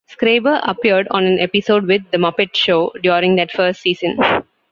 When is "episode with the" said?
1.39-2.17